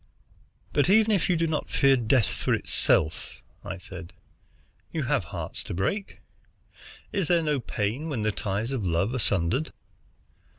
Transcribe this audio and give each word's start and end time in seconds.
"But 0.73 0.89
even 0.89 1.11
if 1.11 1.29
you 1.29 1.35
do 1.35 1.45
not 1.45 1.69
fear 1.69 1.95
death 1.95 2.25
for 2.25 2.55
itself," 2.55 3.39
I 3.63 3.77
said, 3.77 4.13
"you 4.91 5.03
have 5.03 5.25
hearts 5.25 5.61
to 5.65 5.75
break. 5.75 6.21
Is 7.11 7.27
there 7.27 7.43
no 7.43 7.59
pain 7.59 8.09
when 8.09 8.23
the 8.23 8.31
ties 8.31 8.71
of 8.71 8.83
love 8.83 9.13
are 9.13 9.19
sundered?" 9.19 9.71